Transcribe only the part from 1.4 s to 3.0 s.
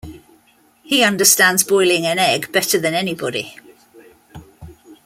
boiling an egg better than